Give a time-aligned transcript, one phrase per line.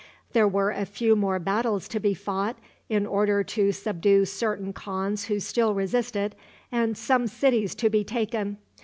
[0.33, 2.57] There were a few more battles to be fought
[2.89, 6.35] in order to subdue certain khans who still resisted,
[6.71, 8.57] and some cities to be taken.